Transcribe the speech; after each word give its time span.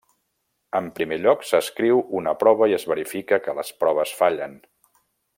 En 0.79 0.87
primer 0.99 1.17
lloc, 1.25 1.43
s'escriu 1.49 2.01
una 2.21 2.33
prova 2.43 2.69
i 2.71 2.73
es 2.81 2.87
verifica 2.95 3.39
que 3.49 3.55
les 3.59 3.71
proves 3.83 4.15
fallen. 4.23 4.57